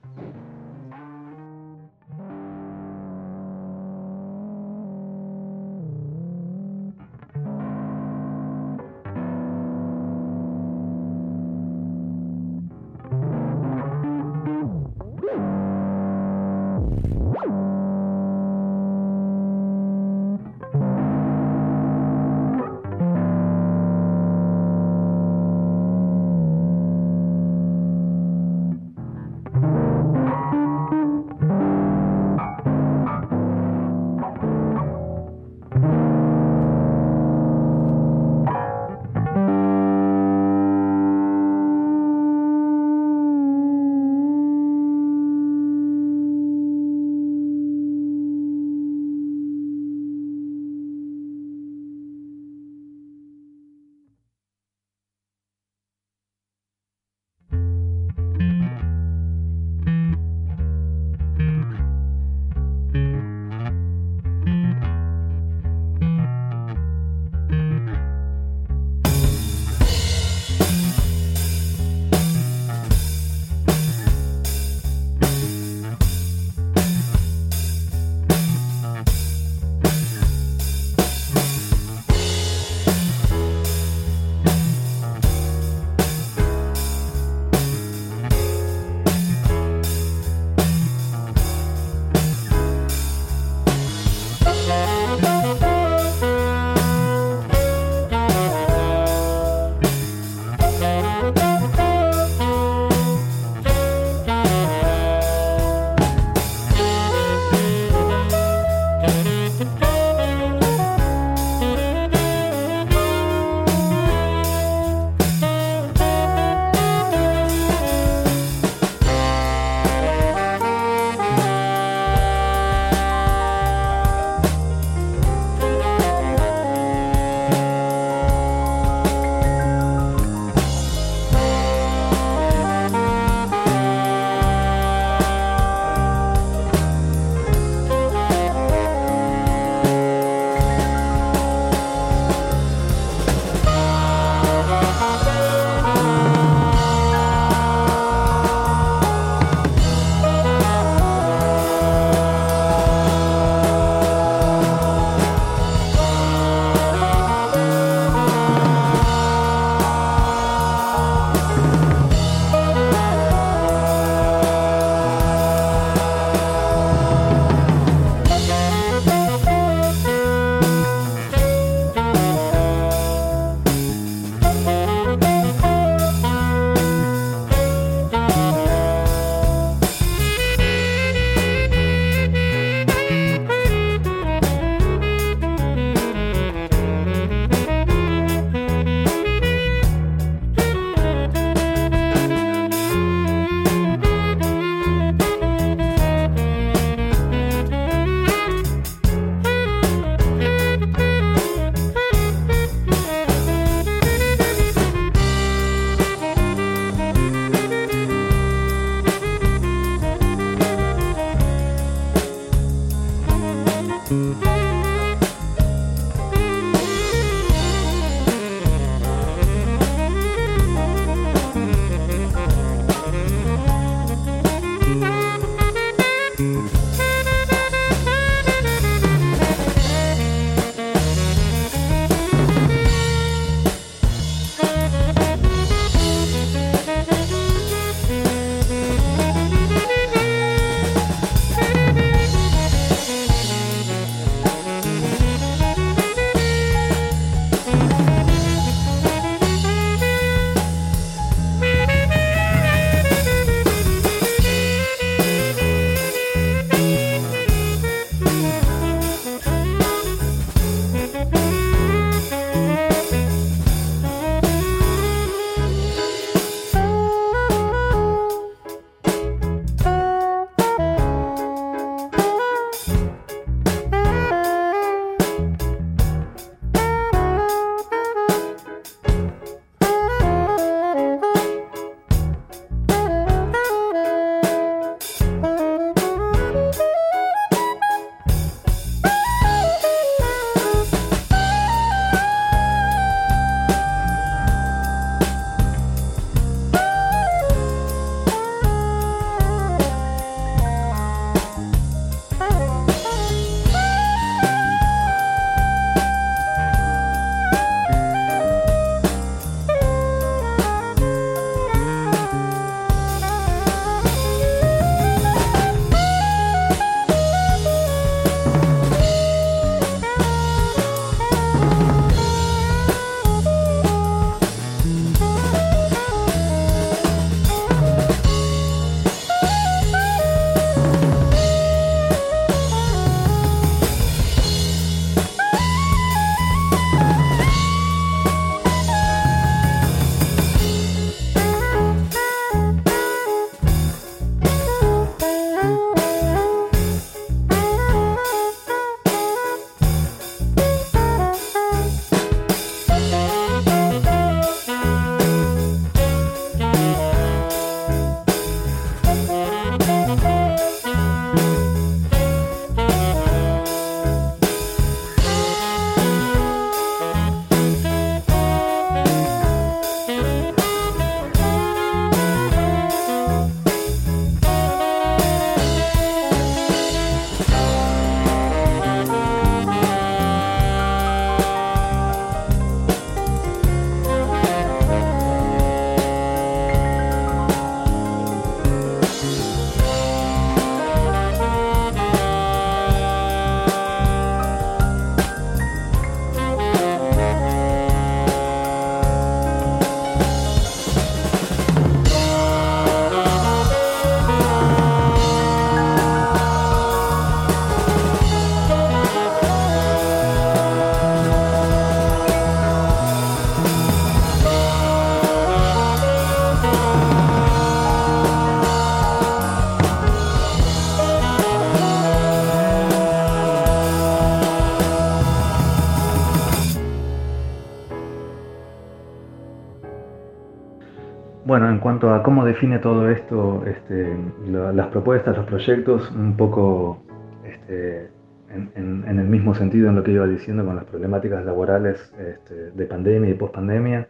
Bueno, 431.44 431.70
en 431.70 431.80
cuanto 431.80 432.14
a 432.14 432.22
cómo 432.22 432.46
define 432.46 432.78
todo 432.78 433.10
esto, 433.10 433.64
este, 433.66 434.16
las 434.48 434.88
propuestas, 434.88 435.36
los 435.36 435.48
proyectos, 435.48 436.12
un 436.12 436.38
poco 436.38 437.04
este, 437.44 438.12
en, 438.50 439.04
el 439.08 439.28
mismo 439.28 439.56
sentido 439.56 439.90
en 439.90 439.96
lo 439.96 440.04
que 440.04 440.12
iba 440.12 440.28
diciendo 440.28 440.64
con 440.64 440.76
las 440.76 440.86
problemáticas 440.86 441.44
laborales 441.44 442.14
este, 442.20 442.72
de 442.72 442.86
pandemia 442.86 443.32
y 443.32 443.34
pospandemia, 443.34 444.08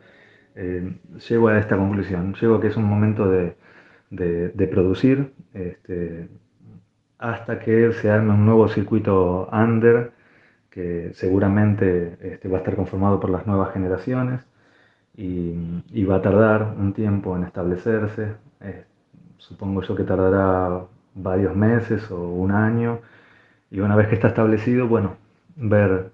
eh, 0.56 0.94
llego 1.30 1.48
a 1.48 1.58
esta 1.58 1.78
conclusión. 1.78 2.34
Llego 2.34 2.56
a 2.56 2.62
que 2.62 2.67
es 2.67 2.76
un 2.76 2.84
momento 2.84 3.30
de, 3.30 3.56
producir 4.70 5.32
este, 5.54 6.28
hasta 7.17 7.60
que 7.60 7.94
se 7.94 8.10
arme 8.10 8.34
un 8.34 8.46
nuevo 8.46 8.67
circuito 8.67 9.48
under 9.54 10.12
que 10.70 11.12
seguramente 11.13 12.39
va 12.52 12.58
a 12.58 12.60
estar 12.60 12.76
conformado 12.76 13.22
por 13.22 13.30
las 13.30 13.48
nuevas 13.48 13.74
generaciones 13.74 14.51
y, 15.15 16.04
va 16.06 16.17
a 16.17 16.21
tardar 16.21 16.76
un 16.78 16.93
tiempo 16.93 17.36
en 17.36 17.43
establecerse. 17.43 18.36
Eh, 18.62 18.86
supongo 19.38 19.82
yo 19.82 19.95
que 19.95 20.04
tardará 20.04 20.86
varios 21.15 21.56
meses 21.56 22.10
o 22.12 22.30
un 22.30 22.52
año 22.52 23.00
y 23.69 23.80
una 23.80 23.95
vez 23.95 24.08
que 24.10 24.15
está 24.15 24.30
establecido, 24.30 24.88
bueno, 24.88 25.15
ver, 25.56 26.12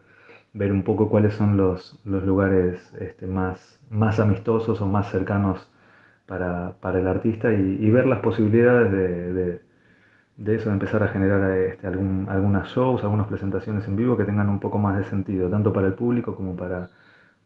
ver 0.53 0.71
un 0.71 0.83
poco 0.83 1.09
cuáles 1.09 1.33
son 1.35 1.57
los, 1.57 1.99
los 2.05 2.23
lugares 2.23 2.93
este, 2.99 3.27
más, 3.27 3.79
más 3.89 4.19
amistosos 4.19 4.81
o 4.81 4.87
más 4.87 5.11
cercanos 5.11 5.67
para, 6.25 6.73
para 6.81 6.99
el 6.99 7.07
artista 7.07 7.51
y, 7.53 7.89
ver 7.91 8.05
las 8.07 8.19
posibilidades 8.19 8.91
de, 8.91 9.61
de, 10.37 10.55
eso, 10.55 10.69
de 10.69 10.73
empezar 10.73 11.03
a 11.03 11.07
generar 11.09 11.51
este, 11.51 11.87
algún, 11.87 12.27
algunas 12.29 12.67
shows, 12.69 13.03
algunas 13.03 13.27
presentaciones 13.27 13.87
en 13.87 13.95
vivo 13.95 14.17
que 14.17 14.25
tengan 14.25 14.49
un 14.49 14.59
poco 14.59 14.77
más 14.77 14.97
de 14.97 15.05
sentido, 15.05 15.49
tanto 15.49 15.73
para 15.73 15.87
el 15.87 15.93
público 15.93 16.35
como 16.35 16.55
para, 16.55 16.89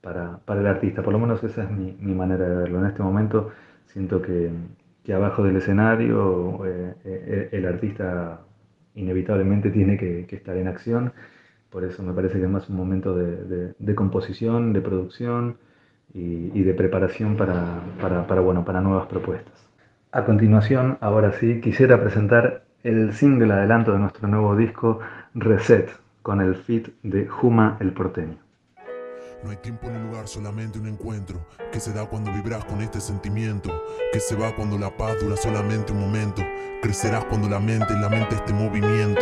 para, 0.02 0.40
para 0.46 0.62
el 0.62 0.68
artista. 0.68 1.04
Por 1.04 1.14
lo 1.14 1.20
menos 1.20 1.44
esa 1.44 1.64
es 1.64 1.72
mi, 1.72 1.96
mi, 2.00 2.14
manera 2.14 2.48
de 2.48 2.56
verlo. 2.56 2.80
En 2.80 2.88
este 2.88 3.04
momento 3.04 3.52
siento 3.86 4.22
que, 4.22 4.50
que 5.04 5.14
abajo 5.14 5.44
del 5.44 5.58
escenario 5.58 6.66
eh, 6.66 6.94
eh, 7.04 7.50
el 7.52 7.66
artista 7.66 8.42
inevitablemente 8.96 9.70
tiene 9.70 9.98
que, 9.98 10.28
estar 10.30 10.58
en 10.58 10.68
acción. 10.68 11.14
Por 11.70 11.84
eso 11.84 12.04
me 12.04 12.14
parece 12.14 12.38
que 12.38 12.46
es 12.46 12.50
más 12.50 12.70
un 12.70 12.76
momento 12.76 13.16
de, 13.16 13.96
composición, 13.96 14.74
de 14.74 14.82
producción 14.82 15.58
y, 16.14 16.62
de 16.62 16.74
preparación 16.74 17.38
para, 17.38 17.80
para, 18.00 18.42
bueno, 18.42 18.66
para 18.66 18.82
nuevas 18.82 19.08
propuestas. 19.08 19.54
A 20.12 20.26
continuación, 20.26 20.98
ahora 21.00 21.32
sí, 21.32 21.62
quisiera 21.62 22.02
presentar 22.02 22.66
el 22.84 23.14
single 23.14 23.54
adelanto 23.54 23.94
de 23.94 24.00
nuestro 24.00 24.28
nuevo 24.28 24.58
disco 24.58 25.00
Reset, 25.34 25.90
con 26.22 26.42
el 26.42 26.56
fit 26.56 26.90
de 27.04 27.28
Juma 27.28 27.78
el 27.80 27.94
Porteño. 27.94 28.51
No 29.44 29.50
hay 29.50 29.58
tiempo 29.58 29.90
ni 29.90 30.00
lugar, 30.00 30.28
solamente 30.28 30.78
un 30.78 30.88
encuentro 30.88 31.44
que 31.72 31.80
se 31.80 31.92
da 31.94 32.06
cuando 32.06 32.32
vibras 32.32 32.64
con 32.66 32.82
este 32.82 33.02
sentimiento, 33.02 33.72
que 34.14 34.20
se 34.20 34.36
va 34.36 34.56
cuando 34.56 34.78
la 34.78 34.96
paz 34.96 35.16
dura 35.20 35.36
solamente 35.36 35.94
un 35.94 36.00
momento, 36.00 36.44
crecerás 36.82 37.26
cuando 37.26 37.50
la 37.50 37.60
mente 37.60 37.94
la 37.94 38.10
mente 38.10 38.36
este 38.36 38.54
movimiento. 38.54 39.22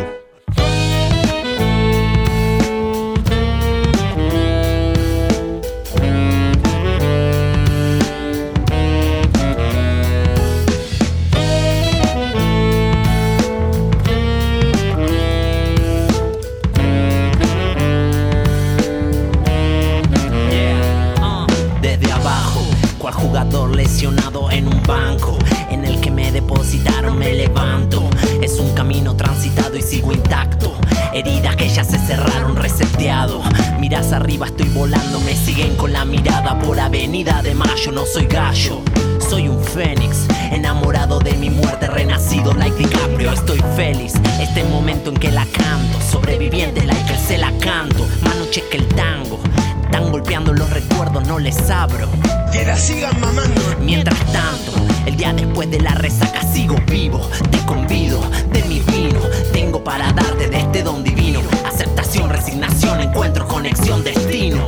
arriba 34.11 34.47
estoy 34.47 34.67
volando, 34.69 35.19
me 35.21 35.35
siguen 35.35 35.75
con 35.75 35.93
la 35.93 36.05
mirada 36.05 36.57
por 36.59 36.79
Avenida 36.79 37.41
de 37.41 37.53
Mayo, 37.53 37.91
no 37.91 38.05
soy 38.05 38.25
gallo. 38.25 38.81
Soy 39.29 39.47
un 39.47 39.63
fénix, 39.63 40.27
enamorado 40.51 41.19
de 41.19 41.33
mi 41.33 41.49
muerte, 41.49 41.87
renacido 41.87 42.53
like 42.53 42.75
DiCaprio, 42.77 43.31
estoy 43.31 43.59
feliz. 43.75 44.13
Este 44.41 44.63
momento 44.63 45.11
en 45.11 45.17
que 45.17 45.31
la 45.31 45.45
canto, 45.45 45.99
sobreviviente 46.11 46.85
like 46.85 47.13
el 47.13 47.19
se 47.19 47.37
la 47.37 47.51
canto, 47.59 48.07
más 48.23 48.35
noche 48.37 48.63
que 48.71 48.77
el 48.77 48.87
tango. 48.87 49.39
Están 49.83 50.11
golpeando 50.11 50.53
los 50.53 50.69
recuerdos, 50.69 51.27
no 51.27 51.37
les 51.37 51.69
abro. 51.69 52.07
Que 52.51 52.65
la 52.65 52.75
mamando. 53.19 53.61
Mientras 53.79 54.17
tanto, 54.31 54.71
el 55.05 55.15
día 55.15 55.33
después 55.33 55.69
de 55.69 55.79
la 55.79 55.93
resaca 55.93 56.41
sigo 56.51 56.75
vivo. 56.87 57.21
Te 57.51 57.59
convido 57.65 58.19
de 58.51 58.63
mi 58.63 58.79
vino. 58.79 59.19
Tengo 59.53 59.83
para 59.83 60.11
darte 60.13 60.47
de 60.47 60.57
este 60.57 60.81
don 60.81 61.03
divino. 61.03 61.41
Aceptación, 61.65 62.29
resignación, 62.29 63.01
encuentro, 63.01 63.47
conexión, 63.47 64.03
destino. 64.03 64.67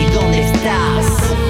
¿Y 0.00 0.12
dónde 0.12 0.40
estás? 0.40 1.47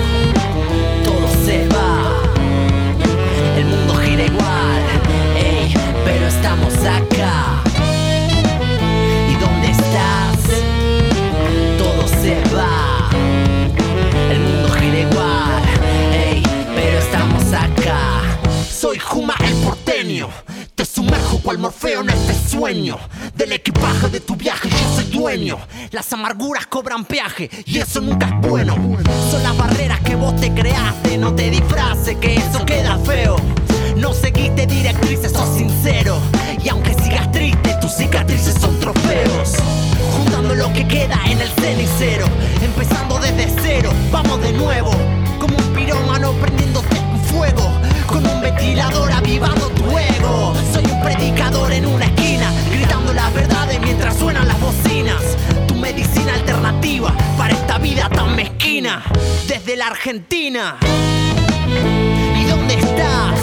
Las 25.92 26.12
amarguras 26.12 26.66
cobran 26.66 27.06
peaje 27.06 27.48
y 27.64 27.78
eso 27.78 28.02
nunca 28.02 28.26
es 28.26 28.48
bueno. 28.48 28.74
Son 29.30 29.42
las 29.42 29.56
barreras 29.56 29.98
que 30.00 30.14
vos 30.14 30.36
te 30.36 30.52
creaste, 30.52 31.16
no 31.16 31.34
te 31.34 31.48
disfraces, 31.48 32.16
que 32.18 32.34
eso 32.34 32.66
queda 32.66 32.98
feo. 32.98 33.36
No 33.96 34.12
seguiste 34.12 34.66
directrices, 34.66 35.32
sos 35.32 35.48
sincero. 35.56 36.18
Y 36.62 36.68
aunque 36.68 36.92
sigas 37.02 37.32
triste, 37.32 37.74
tus 37.80 37.92
cicatrices 37.92 38.54
son 38.60 38.78
trofeos. 38.78 39.54
Juntando 40.18 40.54
lo 40.54 40.70
que 40.74 40.86
queda 40.86 41.18
en 41.24 41.40
el 41.40 41.48
cenicero, 41.48 42.26
empezando 42.60 43.18
desde 43.20 43.48
cero, 43.62 43.90
vamos 44.12 44.42
de 44.42 44.52
nuevo. 44.52 44.90
Como 45.40 45.56
un 45.56 45.74
pirómano 45.74 46.32
prendiéndote 46.32 46.98
en 46.98 47.17
fuego, 47.32 47.72
con 48.06 48.26
un 48.26 48.40
ventilador 48.40 49.12
avivando 49.12 49.68
tu 49.70 49.98
ego. 49.98 50.54
Soy 50.72 50.84
un 50.84 51.00
predicador 51.02 51.72
en 51.72 51.86
una 51.86 52.04
esquina, 52.04 52.52
gritando 52.70 53.12
las 53.12 53.32
verdades 53.32 53.80
mientras 53.80 54.16
suenan 54.16 54.46
las 54.46 54.60
bocinas 54.60 55.36
medicina 55.92 56.34
alternativa 56.34 57.16
para 57.38 57.54
esta 57.54 57.78
vida 57.78 58.10
tan 58.10 58.36
mezquina 58.36 59.02
desde 59.46 59.74
la 59.74 59.86
Argentina. 59.86 60.76
¿Y 62.36 62.44
dónde 62.44 62.74
estás? 62.74 63.40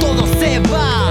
Todo 0.00 0.26
se 0.38 0.60
va. 0.60 1.03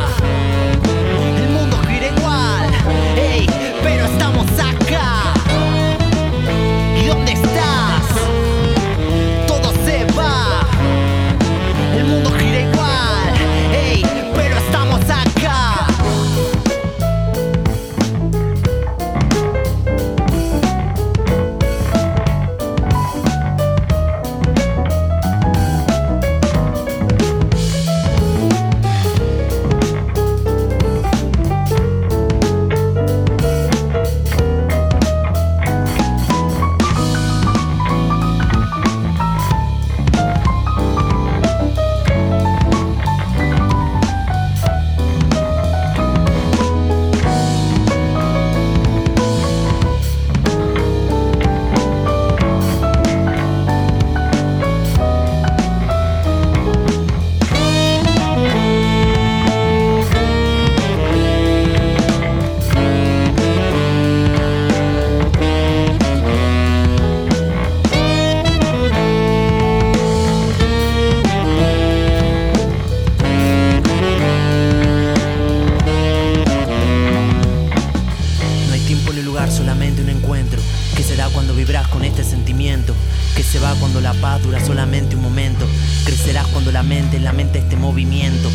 que 80.95 81.03
se 81.03 81.15
da 81.15 81.29
cuando 81.29 81.53
vibras 81.53 81.87
con 81.89 82.03
este 82.03 82.23
sentimiento, 82.23 82.95
que 83.35 83.43
se 83.43 83.59
va 83.59 83.75
cuando 83.75 84.01
la 84.01 84.13
paz 84.13 84.41
dura 84.41 84.65
solamente 84.65 85.15
un 85.15 85.21
momento, 85.21 85.67
crecerás 86.05 86.47
cuando 86.47 86.71
la 86.71 86.81
mente 86.81 87.19
la 87.19 87.33
mente 87.33 87.59
este 87.59 87.75
movimiento. 87.75 88.49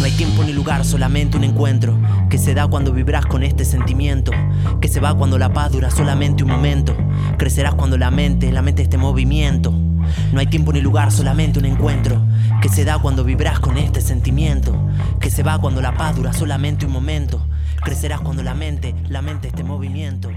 No 0.00 0.04
hay 0.04 0.10
tiempo 0.12 0.42
ni 0.42 0.52
lugar, 0.52 0.84
solamente 0.84 1.36
un 1.36 1.44
encuentro, 1.44 1.96
que 2.28 2.38
se 2.38 2.54
da 2.54 2.66
cuando 2.66 2.92
vibras 2.92 3.24
con 3.26 3.44
este 3.44 3.64
sentimiento, 3.64 4.32
que 4.80 4.88
se 4.88 4.98
va 4.98 5.14
cuando 5.14 5.38
la 5.38 5.52
paz 5.52 5.70
dura 5.70 5.92
solamente 5.92 6.42
un 6.42 6.50
momento, 6.50 6.96
crecerás 7.38 7.74
cuando 7.74 7.96
la 7.96 8.10
mente 8.10 8.50
la 8.50 8.62
mente 8.62 8.82
este 8.82 8.98
movimiento. 8.98 9.72
No 10.32 10.40
hay 10.40 10.46
tiempo 10.46 10.72
ni 10.72 10.80
lugar, 10.80 11.12
solamente 11.12 11.60
un 11.60 11.66
encuentro, 11.66 12.20
que 12.60 12.68
se 12.68 12.84
da 12.84 12.98
cuando 12.98 13.22
vibras 13.22 13.60
con 13.60 13.78
este 13.78 14.00
sentimiento, 14.00 14.74
que 15.20 15.30
se 15.30 15.44
va 15.44 15.60
cuando 15.60 15.80
la 15.80 15.94
paz 15.94 16.16
dura 16.16 16.32
solamente 16.32 16.84
un 16.84 16.92
momento. 16.92 17.46
Crecerás 17.84 18.20
cuando 18.20 18.42
la 18.42 18.54
mente, 18.54 18.96
la 19.08 19.22
mente 19.22 19.48
este 19.48 19.62
movimiento. 19.62 20.30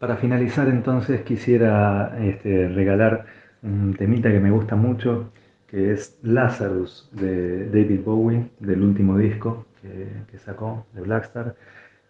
Para 0.00 0.16
finalizar 0.16 0.66
entonces 0.68 1.20
quisiera 1.20 2.16
este, 2.22 2.68
regalar 2.68 3.26
un 3.62 3.92
temita 3.92 4.30
que 4.30 4.40
me 4.40 4.50
gusta 4.50 4.74
mucho, 4.74 5.30
que 5.66 5.92
es 5.92 6.18
Lazarus 6.22 7.10
de 7.12 7.66
David 7.66 8.00
Bowie, 8.02 8.48
del 8.60 8.80
último 8.80 9.18
disco 9.18 9.66
que, 9.82 10.38
sacó 10.38 10.86
de 10.94 11.02
Blackstar. 11.02 11.54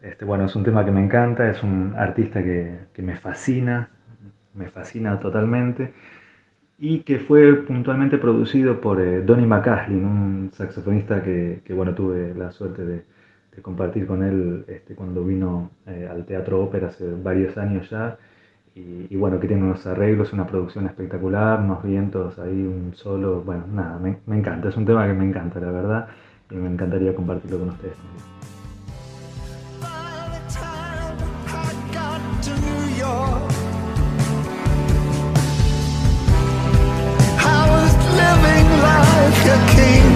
Este, 0.02 0.24
bueno, 0.24 0.44
es 0.44 0.54
un 0.54 0.62
tema 0.62 0.84
que 0.84 0.92
me 0.92 1.04
encanta, 1.04 1.50
es 1.50 1.64
un 1.64 1.94
artista 1.96 2.44
que, 2.44 2.78
me 2.98 3.16
fascina, 3.16 3.90
me 4.54 4.68
fascina 4.68 5.18
totalmente, 5.18 5.92
y 6.78 7.00
que 7.00 7.18
fue 7.18 7.54
puntualmente 7.56 8.18
producido 8.18 8.80
por 8.80 9.00
eh, 9.00 9.20
Donny 9.22 9.46
McCaslin, 9.46 10.04
un 10.04 10.50
saxofonista 10.52 11.24
que, 11.24 11.60
bueno, 11.70 11.92
tuve 11.92 12.34
la 12.36 12.52
suerte 12.52 12.84
de, 12.84 13.04
compartir 13.62 14.06
con 14.06 14.22
él 14.22 14.64
este, 14.68 14.94
cuando 14.94 15.24
vino 15.24 15.70
eh, 15.86 16.08
al 16.10 16.24
Teatro 16.24 16.62
Ópera 16.62 16.88
hace 16.88 17.12
varios 17.12 17.56
años 17.58 17.88
ya. 17.90 18.18
Y, 18.74 19.14
bueno, 19.16 19.38
que 19.40 19.48
tiene 19.48 19.64
unos 19.64 19.86
arreglos, 19.86 20.32
una 20.32 20.46
producción 20.46 20.86
espectacular, 20.86 21.60
unos 21.60 21.82
vientos 21.82 22.38
ahí, 22.38 22.62
un 22.64 22.94
solo, 22.94 23.42
bueno, 23.42 23.64
nada, 23.70 23.98
me, 23.98 24.38
encanta, 24.38 24.70
es 24.70 24.76
un 24.76 24.86
tema 24.86 25.06
que 25.06 25.12
me 25.12 25.24
encanta, 25.24 25.60
la 25.60 25.70
verdad, 25.70 26.08
y 26.50 26.54
me 26.54 26.70
encantaría 26.70 27.14
compartirlo 27.14 27.58
con 27.58 27.70
ustedes 27.70 27.96
Voces, 39.20 40.09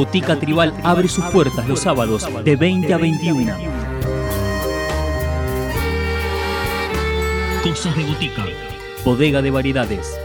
Botica 0.00 0.34
Tribal 0.40 0.72
abre 0.82 1.08
sus 1.08 1.26
puertas 1.26 1.68
los 1.68 1.80
sábados 1.80 2.26
de 2.42 2.56
20 2.56 2.94
a 2.94 2.96
21. 2.96 3.54
Cosas 7.62 7.94
de 7.94 8.04
Botica. 8.04 8.46
Bodega 9.04 9.42
de 9.42 9.50
variedades 9.50 10.18